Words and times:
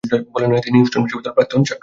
তিনি 0.65 0.77
হিউস্টন 0.77 1.01
বিশ্ববিদ্যালয়ের 1.03 1.37
প্রাক্তন 1.37 1.61
ছাত্র। 1.63 1.79